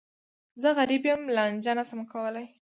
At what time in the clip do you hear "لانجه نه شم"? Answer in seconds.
1.35-1.99